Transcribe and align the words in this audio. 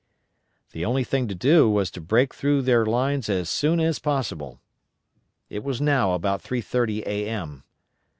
The 0.71 0.83
only 0.83 1.03
thing 1.03 1.27
to 1.27 1.35
do 1.35 1.69
was 1.69 1.91
to 1.91 2.01
break 2.01 2.33
through 2.33 2.63
their 2.63 2.87
lines 2.87 3.29
as 3.29 3.51
soon 3.51 3.79
as 3.79 3.99
possible. 3.99 4.59
It 5.47 5.63
was 5.63 5.79
now 5.79 6.13
about 6.13 6.41
3:30 6.41 7.01
A.M. 7.05 7.63